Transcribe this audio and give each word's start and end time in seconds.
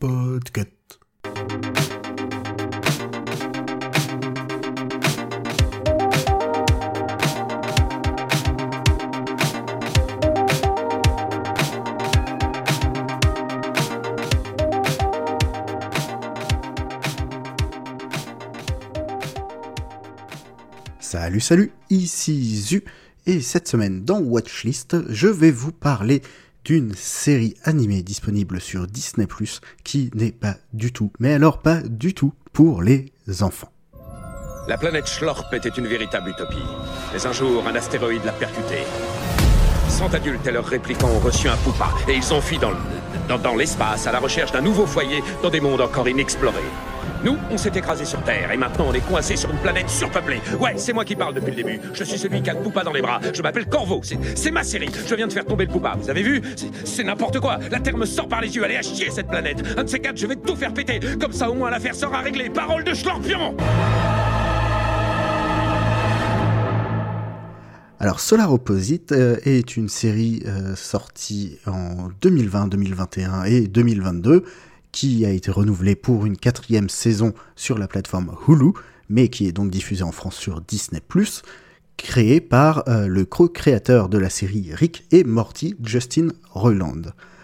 Podcast. 0.00 0.98
Salut, 20.98 21.40
salut, 21.40 21.72
ici 21.90 22.60
Zu, 22.60 22.82
et 23.26 23.40
cette 23.40 23.68
semaine 23.68 24.04
dans 24.04 24.20
Watchlist, 24.20 24.96
je 25.08 25.28
vais 25.28 25.52
vous 25.52 25.70
parler 25.70 26.22
d'une 26.66 26.94
série 26.96 27.54
animée 27.62 28.02
disponible 28.02 28.60
sur 28.60 28.88
Disney⁇ 28.88 29.26
qui 29.84 30.10
n'est 30.14 30.32
pas 30.32 30.56
du 30.72 30.92
tout, 30.92 31.12
mais 31.20 31.32
alors 31.32 31.62
pas 31.62 31.80
du 31.80 32.12
tout, 32.12 32.32
pour 32.52 32.82
les 32.82 33.12
enfants. 33.40 33.70
La 34.66 34.76
planète 34.76 35.06
Schlorp 35.06 35.44
était 35.52 35.68
une 35.68 35.86
véritable 35.86 36.30
utopie. 36.30 36.56
Mais 37.14 37.24
un 37.24 37.30
jour, 37.30 37.62
un 37.68 37.74
astéroïde 37.76 38.24
l'a 38.24 38.32
percuté. 38.32 38.78
Cent 39.88 40.12
adultes 40.12 40.44
et 40.44 40.50
leurs 40.50 40.66
répliquants 40.66 41.08
ont 41.08 41.20
reçu 41.20 41.48
un 41.48 41.56
poupa, 41.58 41.88
et 42.08 42.16
ils 42.16 42.34
ont 42.34 42.40
fui 42.40 42.58
dans 42.58 43.54
l'espace 43.54 44.08
à 44.08 44.12
la 44.12 44.18
recherche 44.18 44.50
d'un 44.50 44.60
nouveau 44.60 44.86
foyer 44.86 45.22
dans 45.44 45.50
des 45.50 45.60
mondes 45.60 45.80
encore 45.80 46.08
inexplorés. 46.08 46.58
Nous, 47.24 47.36
on 47.50 47.56
s'est 47.58 47.72
écrasé 47.74 48.04
sur 48.04 48.22
Terre, 48.22 48.50
et 48.52 48.56
maintenant 48.56 48.86
on 48.88 48.92
est 48.92 49.00
coincé 49.06 49.36
sur 49.36 49.50
une 49.50 49.58
planète 49.58 49.88
surpeuplée. 49.88 50.40
Ouais, 50.60 50.74
c'est 50.76 50.92
moi 50.92 51.04
qui 51.04 51.16
parle 51.16 51.34
depuis 51.34 51.50
le 51.50 51.56
début. 51.62 51.80
Je 51.92 52.04
suis 52.04 52.18
celui 52.18 52.42
qui 52.42 52.50
a 52.50 52.54
le 52.54 52.60
poupa 52.60 52.84
dans 52.84 52.92
les 52.92 53.02
bras. 53.02 53.20
Je 53.34 53.42
m'appelle 53.42 53.66
Corvo, 53.66 54.00
c'est 54.34 54.50
ma 54.50 54.62
série. 54.62 54.88
Je 55.06 55.14
viens 55.14 55.26
de 55.26 55.32
faire 55.32 55.44
tomber 55.44 55.64
le 55.66 55.72
poupa, 55.72 55.96
vous 56.00 56.10
avez 56.10 56.22
vu? 56.22 56.42
C'est- 56.84 57.02
n'importe 57.04 57.40
quoi. 57.40 57.58
La 57.70 57.78
Terre 57.80 57.96
me 57.96 58.04
sort 58.06 58.28
par 58.28 58.40
les 58.40 58.54
yeux, 58.54 58.64
allez 58.64 58.76
à 58.76 58.82
chier 58.82 59.10
cette 59.10 59.28
planète. 59.28 59.62
Un 59.76 59.84
de 59.84 59.88
ces 59.88 60.00
quatre, 60.00 60.16
je 60.16 60.26
vais 60.26 60.36
tout 60.36 60.56
faire 60.56 60.72
péter. 60.74 61.00
Comme 61.20 61.32
ça, 61.32 61.50
au 61.50 61.54
moins, 61.54 61.70
l'affaire 61.70 61.94
sera 61.94 62.20
réglée. 62.20 62.50
Parole 62.50 62.84
de 62.84 62.94
Schlorpion 62.94 63.56
Alors 67.98 68.20
Solar 68.20 68.52
Opposite 68.52 69.12
euh, 69.12 69.36
est 69.44 69.76
une 69.76 69.88
série 69.88 70.42
euh, 70.46 70.76
sortie 70.76 71.58
en 71.66 72.08
2020, 72.20 72.68
2021 72.68 73.44
et 73.44 73.62
2022 73.68 74.44
qui 74.92 75.24
a 75.24 75.30
été 75.30 75.50
renouvelée 75.50 75.96
pour 75.96 76.26
une 76.26 76.36
quatrième 76.36 76.88
saison 76.88 77.34
sur 77.54 77.78
la 77.78 77.88
plateforme 77.88 78.34
Hulu, 78.48 78.72
mais 79.08 79.28
qui 79.28 79.46
est 79.46 79.52
donc 79.52 79.70
diffusée 79.70 80.02
en 80.02 80.12
France 80.12 80.36
sur 80.36 80.60
Disney+, 80.60 81.00
créée 81.96 82.40
par 82.40 82.88
euh, 82.88 83.06
le 83.06 83.24
co-créateur 83.24 84.08
de 84.08 84.18
la 84.18 84.30
série 84.30 84.70
Rick 84.72 85.04
et 85.12 85.24
Morty, 85.24 85.76
Justin 85.82 86.28
Roiland. 86.50 87.02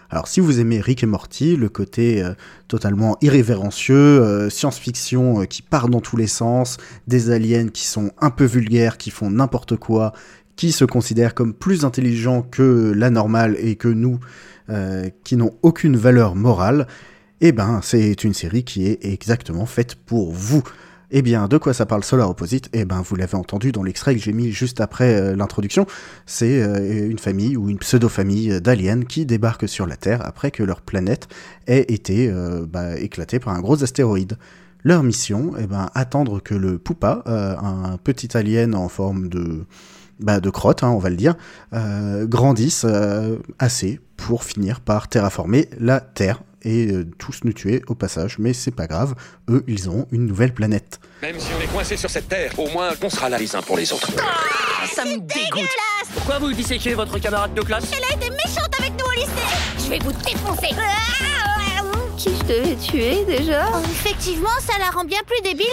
Alors 0.09 0.27
si 0.27 0.39
vous 0.39 0.59
aimez 0.59 0.79
Rick 0.79 1.03
et 1.03 1.07
Morty, 1.07 1.55
le 1.55 1.69
côté 1.69 2.23
euh, 2.23 2.33
totalement 2.67 3.17
irrévérencieux, 3.21 3.95
euh, 3.95 4.49
science-fiction 4.49 5.45
qui 5.45 5.63
part 5.63 5.89
dans 5.89 6.01
tous 6.01 6.17
les 6.17 6.27
sens, 6.27 6.77
des 7.07 7.31
aliens 7.31 7.69
qui 7.69 7.87
sont 7.87 8.11
un 8.19 8.29
peu 8.29 8.45
vulgaires, 8.45 8.97
qui 8.97 9.09
font 9.09 9.31
n'importe 9.31 9.75
quoi, 9.75 10.13
qui 10.55 10.71
se 10.71 10.85
considèrent 10.85 11.33
comme 11.33 11.53
plus 11.53 11.83
intelligents 11.83 12.43
que 12.43 12.93
la 12.95 13.09
normale 13.09 13.55
et 13.57 13.75
que 13.75 13.87
nous, 13.87 14.19
qui 15.23 15.35
n'ont 15.35 15.57
aucune 15.61 15.97
valeur 15.97 16.35
morale, 16.35 16.87
eh 17.45 17.51
ben 17.51 17.81
c'est 17.83 18.23
une 18.23 18.33
série 18.33 18.63
qui 18.63 18.87
est 18.87 19.03
exactement 19.03 19.65
faite 19.65 19.95
pour 19.95 20.31
vous. 20.31 20.63
Eh 21.11 21.21
bien, 21.21 21.49
de 21.49 21.57
quoi 21.57 21.73
ça 21.73 21.85
parle 21.85 22.03
Solar 22.03 22.29
Opposite? 22.29 22.69
Eh 22.71 22.85
ben, 22.85 23.01
vous 23.01 23.15
l'avez 23.17 23.35
entendu 23.35 23.73
dans 23.73 23.83
l'extrait 23.83 24.15
que 24.15 24.21
j'ai 24.21 24.31
mis 24.31 24.51
juste 24.51 24.79
après 24.79 25.13
euh, 25.13 25.35
l'introduction. 25.35 25.85
C'est 26.25 26.63
euh, 26.63 27.09
une 27.09 27.19
famille 27.19 27.57
ou 27.57 27.69
une 27.69 27.77
pseudo-famille 27.77 28.61
d'aliens 28.61 29.01
qui 29.03 29.25
débarquent 29.25 29.67
sur 29.67 29.85
la 29.85 29.97
Terre 29.97 30.25
après 30.25 30.51
que 30.51 30.63
leur 30.63 30.81
planète 30.81 31.27
ait 31.67 31.85
été 31.89 32.29
euh, 32.29 32.65
bah, 32.65 32.97
éclatée 32.97 33.39
par 33.39 33.53
un 33.53 33.59
gros 33.59 33.83
astéroïde. 33.83 34.37
Leur 34.83 35.03
mission, 35.03 35.51
eh 35.59 35.67
ben, 35.67 35.89
attendre 35.93 36.41
que 36.41 36.55
le 36.55 36.77
Poupa, 36.77 37.23
euh, 37.27 37.57
un 37.57 37.97
petit 37.97 38.35
alien 38.37 38.73
en 38.73 38.87
forme 38.87 39.27
de, 39.27 39.65
bah, 40.19 40.39
de 40.39 40.49
crotte, 40.49 40.83
hein, 40.83 40.89
on 40.89 40.99
va 40.99 41.09
le 41.09 41.15
dire, 41.15 41.35
euh, 41.73 42.25
grandisse 42.25 42.85
euh, 42.87 43.37
assez 43.59 43.99
pour 44.17 44.43
finir 44.43 44.79
par 44.79 45.09
terraformer 45.09 45.69
la 45.79 45.99
Terre 45.99 46.41
et 46.63 46.87
euh, 46.87 47.05
tous 47.17 47.41
nous 47.43 47.53
tuer 47.53 47.81
au 47.87 47.95
passage. 47.95 48.37
Mais 48.39 48.53
c'est 48.53 48.71
pas 48.71 48.87
grave, 48.87 49.15
eux, 49.49 49.63
ils 49.67 49.89
ont 49.89 50.07
une 50.11 50.25
nouvelle 50.25 50.53
planète. 50.53 50.99
Même 51.21 51.39
si 51.39 51.47
on 51.57 51.61
est 51.61 51.67
coincé 51.67 51.97
sur 51.97 52.09
cette 52.09 52.27
Terre, 52.29 52.51
au 52.57 52.67
moins, 52.69 52.89
on 53.01 53.09
sera 53.09 53.29
là 53.29 53.37
les 53.37 53.55
uns 53.55 53.61
pour 53.61 53.77
les 53.77 53.91
autres. 53.93 54.11
Ah, 54.19 54.85
ça 54.93 55.05
me 55.05 55.17
dégoûte 55.17 55.69
Pourquoi 56.13 56.39
vous 56.39 56.51
disséquez 56.53 56.93
votre 56.93 57.17
camarade 57.19 57.53
de 57.53 57.61
classe 57.61 57.85
Elle 57.95 58.03
a 58.03 58.15
été 58.15 58.29
méchante 58.29 58.73
avec 58.79 58.91
nous 58.93 59.05
au 59.05 59.11
lycée 59.11 59.83
Je 59.83 59.89
vais 59.89 59.99
vous 59.99 60.11
défoncer 60.11 60.69
Qui 62.17 62.29
je 62.37 62.43
devais 62.43 62.75
tuer 62.75 63.25
déjà? 63.25 63.65
Effectivement, 63.91 64.49
ça 64.59 64.77
la 64.79 64.89
rend 64.89 65.05
bien 65.05 65.19
plus 65.25 65.41
débile. 65.43 65.67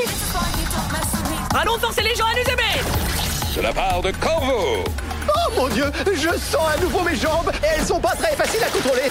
Allons 1.55 1.78
forcer 1.78 2.03
les 2.03 2.15
gens 2.15 2.27
à 2.27 2.33
nous 2.33 2.53
aimer 2.53 3.57
De 3.57 3.61
la 3.62 3.72
part 3.72 4.01
de 4.03 4.12
Corvo 4.12 4.84
Oh 5.28 5.51
mon 5.57 5.69
dieu, 5.69 5.84
je 6.07 6.28
sens 6.39 6.69
à 6.77 6.81
nouveau 6.81 7.03
mes 7.03 7.17
jambes 7.17 7.51
et 7.62 7.67
elles 7.77 7.84
sont 7.87 8.01
pas 8.01 8.15
très 8.15 8.34
faciles 8.37 8.62
à 8.65 8.69
contrôler. 8.71 9.11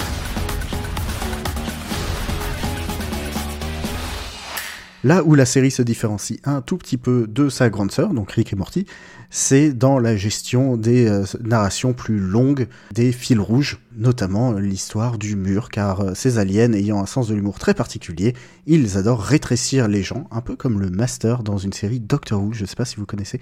Là 5.04 5.24
où 5.24 5.34
la 5.34 5.46
série 5.46 5.72
se 5.72 5.82
différencie 5.82 6.40
un 6.44 6.62
tout 6.62 6.78
petit 6.78 6.98
peu 6.98 7.26
de 7.28 7.48
sa 7.48 7.70
grande 7.70 7.92
sœur, 7.92 8.14
donc 8.14 8.32
Rick 8.32 8.52
et 8.52 8.56
Morty, 8.56 8.86
c'est 9.30 9.74
dans 9.74 10.00
la 10.00 10.16
gestion 10.16 10.76
des 10.76 11.08
euh, 11.08 11.24
narrations 11.42 11.94
plus 11.94 12.20
longues, 12.20 12.68
des 12.92 13.12
fils 13.12 13.40
rouges, 13.40 13.80
notamment 13.96 14.54
l'histoire 14.54 15.20
du 15.20 15.36
mur, 15.36 15.70
car 15.70 16.02
euh, 16.02 16.12
ces 16.16 16.40
aliens 16.40 16.74
ayant 16.74 17.00
un 17.00 17.06
sens 17.06 17.28
de 17.28 17.36
l'humour 17.36 17.60
très 17.60 17.76
particulier, 17.76 18.34
ils 18.66 18.98
adorent 18.98 19.22
rétrécir 19.22 19.88
les 19.88 20.02
gens, 20.02 20.28
un 20.32 20.42
peu 20.42 20.56
comme 20.56 20.80
le 20.80 20.90
Master 20.90 21.44
dans 21.44 21.58
une 21.58 21.74
série 21.74 22.00
Doctor 22.00 22.42
Who, 22.42 22.54
je 22.54 22.66
sais 22.66 22.76
pas 22.76 22.86
si 22.86 22.96
vous 22.96 23.06
connaissez. 23.06 23.40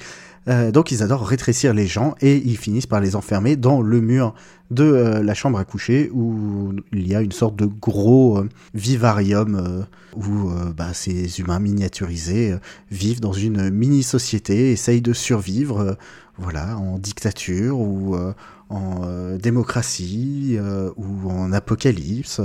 Euh, 0.50 0.72
donc 0.72 0.92
ils 0.92 1.03
adorent 1.03 1.25
rétrécir 1.25 1.74
les 1.74 1.88
gens 1.88 2.16
et 2.22 2.36
ils 2.36 2.58
finissent 2.58 2.86
par 2.86 3.00
les 3.00 3.16
enfermer 3.16 3.56
dans 3.56 3.81
le 3.81 4.02
mur 4.02 4.34
de 4.72 5.22
la 5.24 5.34
chambre 5.34 5.58
à 5.59 5.64
coucher 5.64 6.09
où 6.14 6.74
il 6.92 7.08
y 7.08 7.16
a 7.16 7.22
une 7.22 7.31
sorte 7.31 7.56
de 7.56 7.66
gros 7.66 8.44
vivarium 8.74 9.86
où 10.14 10.52
bah, 10.75 10.94
ces 10.94 11.40
humains 11.40 11.59
miniaturisés 11.59 12.54
vivent 12.92 13.22
dans 13.22 13.31
une 13.31 13.69
mini-société, 13.69 14.74
essayent 14.74 15.02
de 15.02 15.14
survivre 15.14 15.77
euh, 15.80 15.96
voilà, 16.38 16.78
en 16.78 17.00
dictature 17.00 17.80
ou 17.80 18.16
euh, 18.16 18.34
en 18.70 19.02
euh, 19.04 19.38
démocratie 19.38 20.60
ou 20.98 21.30
en 21.30 21.52
apocalypse. 21.52 22.42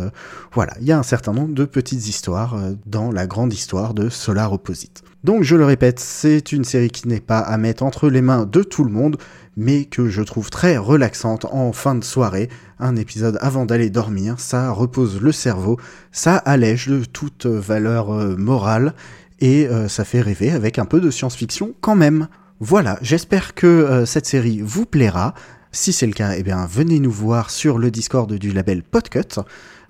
voilà, 0.53 0.73
il 0.81 0.87
y 0.87 0.93
a 0.93 0.99
un 0.99 1.03
certain 1.03 1.33
nombre 1.33 1.55
de 1.55 1.65
petites 1.65 2.09
histoires 2.09 2.57
dans 2.87 3.11
la 3.11 3.27
grande 3.27 3.53
histoire 3.53 3.93
de 3.93 4.09
Solar 4.09 4.53
Opposite. 4.53 5.03
Donc 5.25 5.43
je 5.43 5.57
le 5.57 5.65
répète, 5.65 6.01
c'est 6.01 6.53
une 6.53 6.65
série 6.65 6.91
qui 6.91 7.07
n'est 7.07 7.21
pas 7.21 7.41
à 7.41 7.57
mettre 7.59 7.83
entre 7.83 8.09
les 8.09 8.23
mains 8.23 8.47
de 8.47 8.63
tout 8.63 8.85
le 8.85 8.91
monde, 8.91 9.19
mais 9.57 9.85
que 9.85 10.09
je 10.09 10.23
trouve 10.23 10.49
très 10.49 10.77
relaxante 10.77 11.45
en 11.45 11.73
fin 11.73 11.95
de 11.95 12.05
soirée. 12.05 12.49
Un 12.79 12.97
épisode 12.97 13.37
avant 13.41 13.67
d'aller 13.67 13.91
dormir, 13.91 14.41
ça 14.41 14.71
repose 14.71 15.21
le 15.21 15.33
cerveau, 15.33 15.79
ça 16.13 16.37
allège 16.37 16.89
de 16.89 17.05
toute 17.05 17.47
valeur 17.47 18.11
morale, 18.39 18.95
et 19.41 19.69
ça 19.89 20.05
fait 20.05 20.21
rêver 20.21 20.53
avec 20.53 20.79
un 20.79 20.85
peu 20.85 21.01
de 21.01 21.11
science-fiction 21.11 21.75
quand 21.81 21.97
même. 21.97 22.29
Voilà, 22.65 22.97
j'espère 23.03 23.57
que 23.57 23.67
euh, 23.67 24.07
cette 24.07 24.25
série 24.25 24.61
vous 24.63 24.87
plaira. 24.87 25.35
Si 25.73 25.93
c'est 25.93 26.07
le 26.07 26.13
cas, 26.13 26.35
eh 26.37 26.45
bien 26.45 26.65
venez 26.65 27.01
nous 27.01 27.11
voir 27.11 27.51
sur 27.51 27.77
le 27.77 27.91
Discord 27.91 28.33
du 28.33 28.53
label 28.53 28.85
Podcut, 28.85 29.41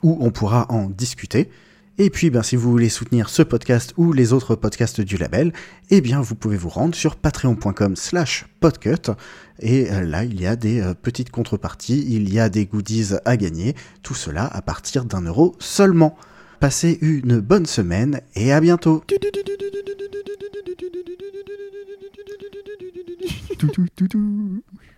où 0.03 0.17
on 0.21 0.31
pourra 0.31 0.65
en 0.71 0.89
discuter. 0.89 1.51
Et 1.99 2.09
puis, 2.09 2.31
ben, 2.31 2.43
si 2.43 2.57
vous 2.57 2.71
voulez 2.71 2.89
soutenir 2.89 3.29
ce 3.29 3.43
podcast 3.43 3.93
ou 3.99 4.15
les 4.15 4.33
autres 4.33 4.55
podcasts 4.55 5.03
du 5.03 5.19
label, 5.19 5.53
eh 5.91 6.01
bien, 6.01 6.23
vous 6.23 6.35
pouvez 6.35 6.57
vous 6.57 6.71
rendre 6.71 6.95
sur 6.95 7.17
patreon.com 7.17 7.95
slash 7.95 8.47
podcut. 8.61 9.11
Et 9.59 9.93
euh, 9.93 10.01
là, 10.01 10.25
il 10.25 10.41
y 10.41 10.47
a 10.47 10.57
des 10.57 10.81
euh, 10.81 10.95
petites 10.95 11.29
contreparties, 11.29 12.07
il 12.09 12.33
y 12.33 12.41
a 12.41 12.49
des 12.49 12.65
goodies 12.65 13.11
à 13.27 13.37
gagner. 13.37 13.77
Tout 14.03 14.15
cela 14.15 14.47
à 14.47 14.63
partir 14.63 15.05
d'un 15.05 15.21
euro 15.21 15.55
seulement. 15.59 16.17
Passez 16.59 16.97
une 17.03 17.39
bonne 17.39 17.67
semaine 17.67 18.23
et 18.35 18.51
à 18.51 18.61
bientôt. 18.61 19.05
Toutou, 23.59 23.87
toutou. 23.95 24.63